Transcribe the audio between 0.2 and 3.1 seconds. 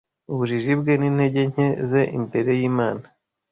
ubujiji bwe n’intege nke ze imbere y’Imana